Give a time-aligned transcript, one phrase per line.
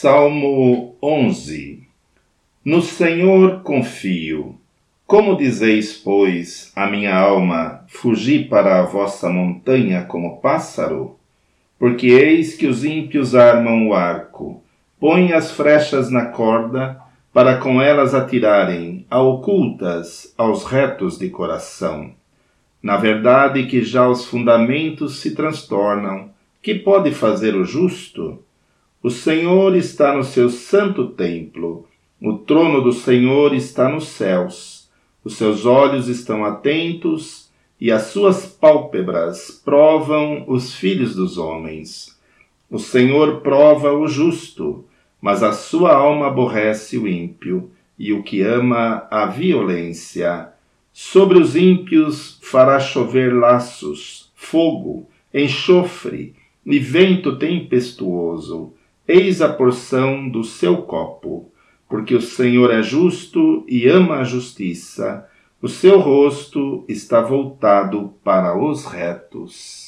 [0.00, 1.82] Salmo 11
[2.64, 4.54] No Senhor confio.
[5.04, 11.16] Como dizeis, pois, a minha alma, fugi para a vossa montanha como pássaro?
[11.80, 14.62] Porque eis que os ímpios armam o arco,
[15.00, 16.96] põem as frechas na corda,
[17.32, 22.12] para com elas atirarem, a ocultas, aos retos de coração.
[22.80, 26.30] Na verdade que já os fundamentos se transtornam,
[26.62, 28.44] que pode fazer o justo?
[29.00, 31.86] O Senhor está no seu santo templo.
[32.20, 34.90] O trono do Senhor está nos céus.
[35.24, 37.48] Os seus olhos estão atentos
[37.80, 42.18] e as suas pálpebras provam os filhos dos homens.
[42.68, 44.84] O Senhor prova o justo,
[45.22, 50.48] mas a sua alma aborrece o ímpio e o que ama a violência.
[50.92, 56.34] Sobre os ímpios fará chover laços, fogo, enxofre
[56.66, 58.72] e vento tempestuoso
[59.10, 61.50] Eis a porção do seu copo,
[61.88, 65.26] porque o Senhor é justo e ama a justiça,
[65.62, 69.87] o seu rosto está voltado para os retos.